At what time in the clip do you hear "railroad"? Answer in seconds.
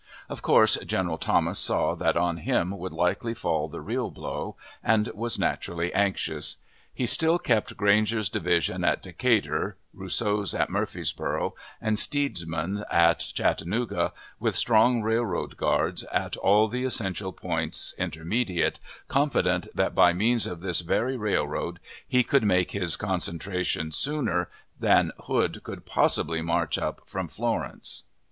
15.03-15.55, 21.15-21.79